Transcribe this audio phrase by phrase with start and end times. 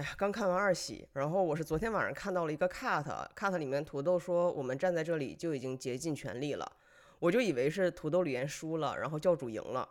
[0.00, 6.66] 哎呀，刚看完二喜，然后我是昨天晚上看到了一个 cut，cut 里面土豆说我们站在这里就已经竭尽全力了，
[7.18, 9.86] 我就以为是土豆李岩输了，然后教主赢了。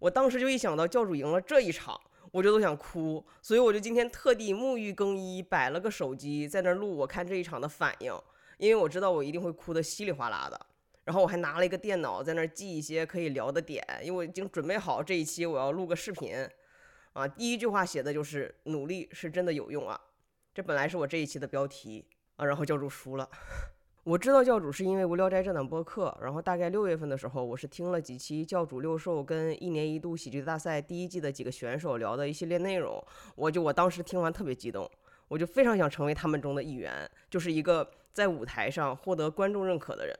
[0.00, 1.96] 我当时就一想到教主赢了这一场，
[2.32, 8.12] 我就都想哭，所以我就今天特地沐浴更衣，摆了个手机在那儿录我看这一场的反应，
[8.58, 10.60] 因为我知道我一定会哭得稀里哗啦的。
[11.04, 16.36] 然后我还拿了一个电脑在那儿记一些可以聊的点，因为我已经准备好这一期我要录个视频。
[17.12, 20.00] 啊，第一句话写的就是努力是真的有用啊，
[20.54, 23.28] 这本来是我这一期的标题啊，然后教主输了。
[24.04, 33.00] 我知道教主是因为无聊斋这档播客，然后大概六月份的时候，我是听了几期教主六兽跟一年一度喜剧大赛第一季的几个选手聊的一系列内容，
[33.36, 34.90] 我就我当时听完特别激动，
[35.28, 40.18] 我就非常想成为他们中的一员，就是一个在舞台上获得观众认可的人。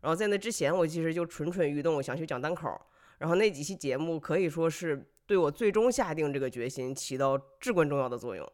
[0.00, 2.80] 然后在那之前，我其实就蠢蠢欲动，想去讲单口，
[3.18, 5.06] 然后那几期节目可以说是。
[5.26, 8.46] 对我最终下定这个决心起到至关重要的作用，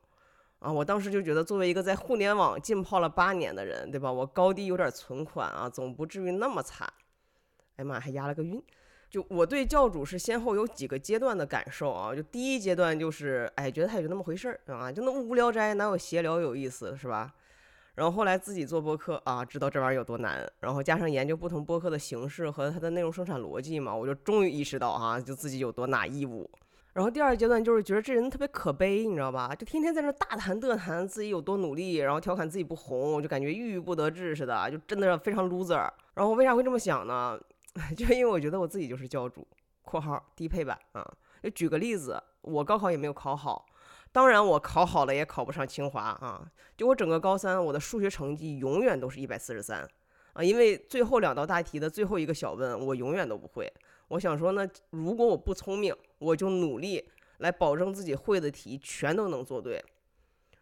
[0.61, 4.13] 啊，我当时就觉得作为一个在互联网浸泡了八年的人，对吧？
[4.13, 6.89] 我高低有点存款啊，总不至于那么惨。
[7.75, 8.63] 哎妈，还押了个韵。
[9.11, 17.35] 就我对教主是先后有几个阶段的感受啊，就第一阶段就是，哎，觉得他也就那么回事儿啊，就那么无聊斋，哪有闲聊有意思，是吧？
[18.01, 26.51] 然后后来自己做播客啊，知道这玩意儿有多难，然后加上研究不同播客的形式和它的内容生产逻辑嘛，我就终于意识到哈，就自己有多拿义务。
[26.95, 29.55] 然后第二阶段就是觉得这人特别可悲，你知道吧？
[29.55, 35.87] 就天天在那大谈特谈自己有多努力，然后调侃自己不红，我就感觉郁郁不得志似的，就真的非常 loser。
[36.15, 37.39] 然后为啥会这么想呢？
[37.95, 39.47] 就因为我觉得我自己就是教主
[39.85, 41.07] （括号低配版）啊。
[41.43, 43.67] 就举个例子，我高考也没有考好，
[44.13, 46.51] 当然我考好了也考不上清华啊。
[46.77, 49.87] 就我整个高三，我的数学成绩永远都是一百四十三
[50.33, 53.73] 啊，因为最后两道大题的最后一个小问我永远都不会。
[54.09, 59.85] 我想说呢，如果我不聪明，我就努力来保证自己会的题全都能做对。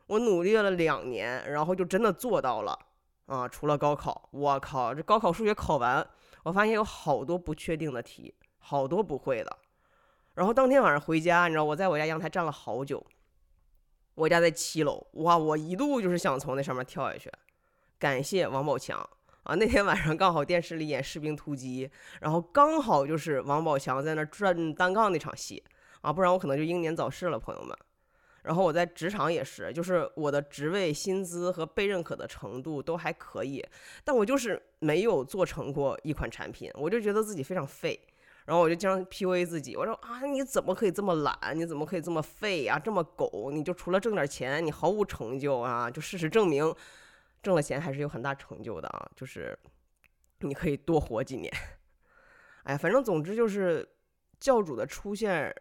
[0.07, 2.79] 我努力了两年，然后就真的做到了
[3.27, 3.47] 啊！
[3.47, 6.07] 除了高考，我靠，这高考数学考完，
[6.45, 9.59] 我发现有好多不确定的题，好多不会的。
[10.35, 13.05] 然后当天晚上回家，你知道我在我家阳台站了好久。
[14.19, 15.39] 我家在七楼，哇！
[15.39, 17.31] 我一度就是想从那上面跳下去。
[18.01, 18.99] 感谢王宝强。
[19.45, 21.87] 啊，那天晚上刚好电视里演《士兵突击》，
[22.21, 25.63] 然后刚好就是王宝强在那转单杠那场戏
[26.01, 27.75] 啊，不然我可能就英年早逝了，朋友们。
[28.43, 33.65] 然后我在职场也是，就是我的职位、薪资和被认可的程度都还可以，
[34.05, 37.99] 但我就是没有做成过一款产品，我就觉得自己非常废。
[38.49, 41.37] 然后我就经常 PUA 自己，我说啊，你怎么可以这么懒？
[41.55, 42.79] 你怎么可以这么废啊？
[42.79, 43.51] 这么狗？
[43.53, 45.91] 你就除了挣点钱，你毫无成就啊？
[45.91, 46.75] 就事实证明。
[47.43, 49.57] 挣了钱还是有很大成就的啊，就是
[50.39, 51.53] 你可以多活几年。
[52.65, 53.87] 哎，反正总之就是
[54.41, 55.55] 教主的出现，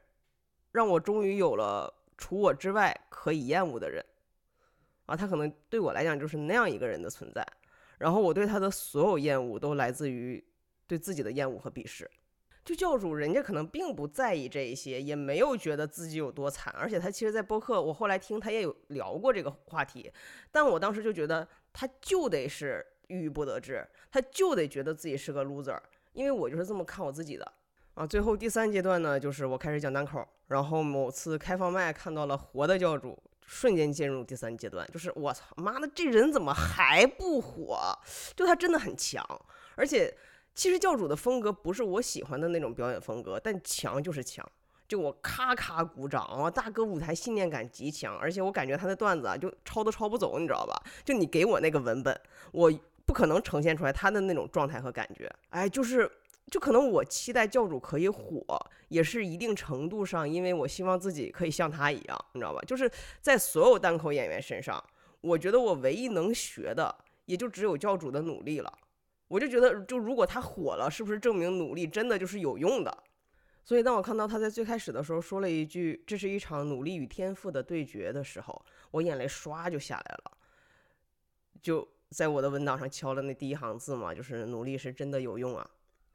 [0.71, 4.01] 让我终于有了除我之外可以厌恶的人
[5.07, 5.15] 啊。
[5.17, 7.45] 他可能对我来讲就是那样一个人的存在，
[7.97, 10.41] 然后我对他的所有厌恶都来自于
[10.87, 12.09] 对自己的厌恶和鄙视。
[12.67, 20.11] 就教主，人家可能并不在意这一些，也没有觉得自己有多惨，而且他其实，在播客，我后来听他也有聊过这个话题，
[20.51, 25.79] 但我当时就觉得他就得是郁郁不得志，他就得觉得自己是个 loser，
[26.11, 27.49] 因为我就是这么看我自己的
[27.93, 28.05] 啊。
[28.05, 37.97] 最后第三阶段呢，就是我开始讲单口，然后某次开放麦看到了活的教主，瞬间进入第三阶段，就是我操妈的，这人怎么还不火？
[38.35, 39.25] 就他真的很强，
[39.75, 40.13] 而且。
[40.57, 44.43] 其实教主的风格不是我喜欢的那种表演风格，但强就是强，
[44.87, 46.49] 就我咔咔鼓掌啊！
[46.49, 50.75] 大哥舞台信念感极强，而且我感觉他的段子啊，就抄都抄不走，你知道吧？
[51.05, 52.19] 就你给我那个文本，
[52.51, 52.71] 我
[53.05, 55.31] 不可能呈现出来他的那种状态和感觉。
[55.49, 56.11] 哎，就是，
[56.49, 58.43] 就可能我期待教主可以火，
[58.87, 62.59] 也是一定程度上，因为我希望自己可以像他一样，你知道吧？
[62.65, 62.91] 就是
[63.21, 64.83] 在所有单口演员身上，
[65.21, 66.95] 我觉得我唯一能学的，
[67.25, 68.73] 也就只有教主的努力了。
[69.27, 73.03] 我就觉得，就如果他火了，是不是证明努力真的就是有用的？
[73.63, 80.37] 所以当我看到他在最开始的时候说了一句“这是一场努力与天赋的对决”的时候，我眼泪唰就下来了，
[81.61, 85.69] 就在我的文档上敲了那第一行字嘛，就是“努力是真的有用啊”，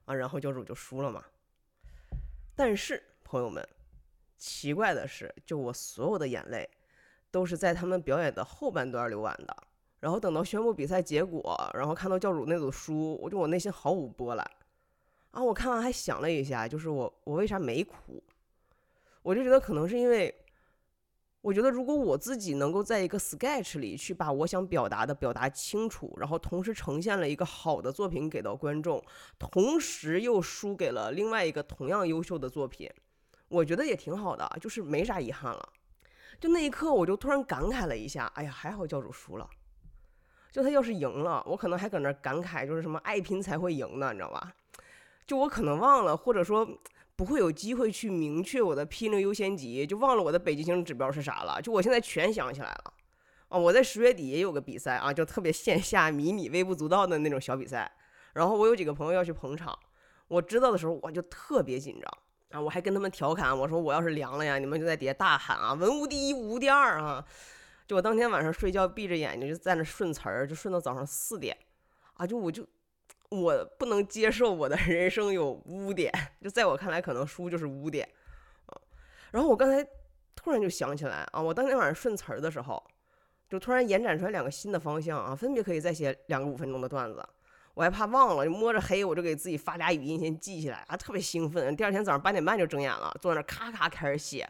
[0.06, 1.22] 啊，然后教主就输了嘛。
[2.56, 3.62] 但是朋友们，
[4.38, 6.66] 奇怪的是，就我所有的眼泪，
[7.30, 9.54] 都是在他们表演的后半段流完的。
[10.02, 14.44] 然后等到宣布比赛结果，然后看到教主那组输，我就我内心毫无波澜。
[15.30, 18.20] 啊，我看完还想了一下，就是我我为啥没哭？
[19.22, 20.34] 我就觉得可能是因为，
[21.40, 29.00] 我觉得如果我自己能够在一个 sketch 里去把我想表达的表达清楚，然后同时呈现了一个好的作品给到观众，
[29.38, 32.90] 同时又输给了另外一个同样优秀的作品，
[33.46, 35.68] 我觉得也挺好的，就是没啥遗憾了。
[36.40, 39.48] 就那一刻，我就突然感慨了一下，哎呀，还好教主输了。
[40.52, 44.52] 就他要是赢了，我可能还搁那感慨，就是什么爱拼才会赢呢，你知道吧？
[45.26, 46.68] 就我可能忘了，或者说
[47.16, 51.60] 不会有机会去明确我的 P 零优先级，就忘了我的北极星指标是啥了。
[51.62, 52.92] 就我现在全想起来了。
[53.48, 57.90] 啊，我在十月底也有个比赛啊，就特别线下迷你微不足道的那种小比赛。
[58.34, 59.78] 然后我有几个朋友要去捧场，
[60.28, 67.24] 我知道的时候我就特别紧张啊，我还跟他们调侃，我说我要是凉了呀，你们就在底下大喊啊，文无第一，武无第二啊。
[67.92, 71.56] 我当天晚上睡觉闭着眼睛就在那顺词儿，就顺到早上四点，
[72.14, 72.66] 啊，就我就
[73.28, 78.08] 我不能接受我的 人生有污点，就在我看来可能书就是污点
[78.66, 78.80] 啊。
[79.30, 79.86] 然后我刚才
[80.34, 82.82] 突然就想起来啊，我当天晚上顺词儿的时候，
[83.48, 87.26] 就突然延展出来两个新的方向啊，分别可以再写两个五分钟的段子。
[87.74, 91.74] 我还怕忘了，就摸着黑，我就给自己发俩语音先记起来啊，特别兴奋。
[91.74, 94.46] 第二天早上八点半就睁眼了，坐在那咔咔开始写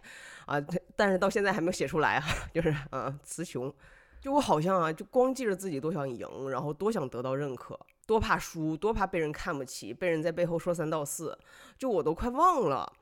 [0.46, 0.60] 啊，
[0.96, 3.72] 但是到现在还没有写出来啊， 就是嗯词穷。
[4.20, 11.36] 就我好像啊，就光记着自己多想赢，然后多想得到认可，多怕输，多怕被人看不起，被人在背后说三道四，
[11.76, 12.92] 就我都快忘了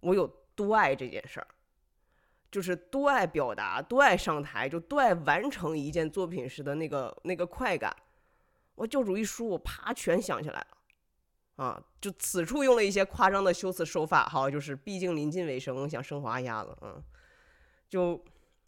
[0.00, 1.46] 我有多爱这件事儿，
[2.50, 7.94] 就是多爱表达，多爱上台，就多爱完成一件作品时的那个那个快感。
[8.78, 17.02] 我教主一输，我啪全想起来了，啊，就此处用了一些夸张的修辞手法，好，就是毕竟临近尾声，想升华一下子，嗯，
[17.88, 18.22] 就，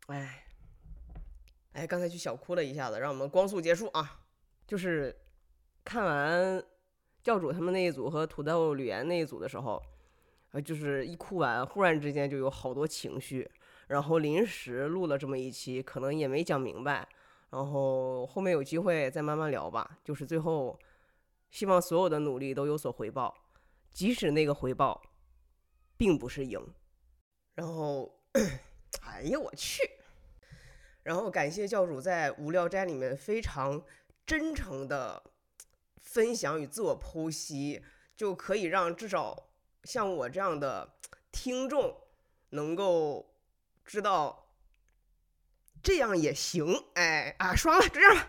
[0.09, 0.45] 哎，
[1.75, 4.21] 哎，刚才去小哭了一下子，让我们光速结束啊，
[4.67, 5.17] 就是
[5.85, 6.61] 看完
[7.23, 9.81] 教主他们那一组和土豆吕岩那一组的时候，
[10.51, 13.49] 啊，就是一哭完，忽然之间就有好多情绪，
[13.87, 17.09] 然后临时录了这么一期，可能也没讲明白。
[17.50, 19.99] 然后后面有机会再慢慢聊吧。
[20.05, 20.79] 就是最后，
[21.50, 23.35] 希望所有的努力都有所回报，
[23.91, 25.02] 即使那个回报
[25.97, 26.64] 并不是赢。
[27.55, 28.20] 然后，
[29.02, 29.82] 哎呀，我去！
[31.02, 33.82] 然后感谢教主在《无聊斋》里面非常
[34.25, 35.23] 真诚的
[35.96, 37.82] 分享与自我剖析，
[38.17, 39.49] 就可以让至少
[39.85, 40.96] 像我这样的
[41.32, 41.96] 听众
[42.50, 43.35] 能够
[43.85, 44.40] 知道。
[45.82, 48.29] 这样也行，哎啊，爽了，就这样吧。